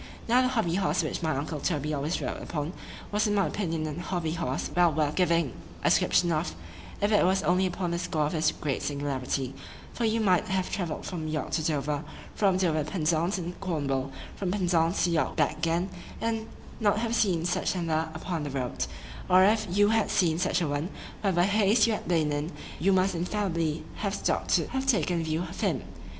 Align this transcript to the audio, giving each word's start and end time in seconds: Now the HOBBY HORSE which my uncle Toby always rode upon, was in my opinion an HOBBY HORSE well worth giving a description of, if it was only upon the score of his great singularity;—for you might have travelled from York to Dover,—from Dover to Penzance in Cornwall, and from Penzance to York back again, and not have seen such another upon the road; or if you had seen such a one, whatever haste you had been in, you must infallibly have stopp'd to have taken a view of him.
Now 0.27 0.41
the 0.41 0.47
HOBBY 0.47 0.77
HORSE 0.79 1.03
which 1.03 1.21
my 1.21 1.37
uncle 1.37 1.59
Toby 1.59 1.93
always 1.93 2.19
rode 2.19 2.41
upon, 2.41 2.73
was 3.11 3.27
in 3.27 3.35
my 3.35 3.45
opinion 3.45 3.85
an 3.85 3.99
HOBBY 3.99 4.31
HORSE 4.33 4.71
well 4.75 4.91
worth 4.91 5.13
giving 5.13 5.53
a 5.83 5.91
description 5.91 6.31
of, 6.31 6.55
if 6.99 7.11
it 7.11 7.23
was 7.23 7.43
only 7.43 7.67
upon 7.67 7.91
the 7.91 7.99
score 7.99 8.25
of 8.25 8.33
his 8.33 8.51
great 8.51 8.81
singularity;—for 8.81 10.03
you 10.03 10.19
might 10.19 10.47
have 10.47 10.71
travelled 10.71 11.05
from 11.05 11.27
York 11.27 11.51
to 11.51 11.63
Dover,—from 11.63 12.57
Dover 12.57 12.83
to 12.83 12.89
Penzance 12.89 13.37
in 13.37 13.53
Cornwall, 13.59 14.05
and 14.09 14.39
from 14.39 14.49
Penzance 14.49 15.03
to 15.03 15.11
York 15.11 15.35
back 15.35 15.59
again, 15.59 15.87
and 16.19 16.47
not 16.79 16.97
have 16.97 17.13
seen 17.13 17.45
such 17.45 17.75
another 17.75 18.09
upon 18.15 18.41
the 18.43 18.49
road; 18.49 18.87
or 19.29 19.43
if 19.43 19.67
you 19.69 19.89
had 19.89 20.09
seen 20.09 20.39
such 20.39 20.61
a 20.61 20.67
one, 20.67 20.89
whatever 21.21 21.43
haste 21.43 21.85
you 21.85 21.93
had 21.93 22.07
been 22.07 22.31
in, 22.31 22.51
you 22.79 22.91
must 22.91 23.13
infallibly 23.13 23.83
have 23.97 24.15
stopp'd 24.15 24.49
to 24.49 24.65
have 24.69 24.87
taken 24.87 25.21
a 25.21 25.23
view 25.23 25.43
of 25.43 25.59
him. 25.61 25.83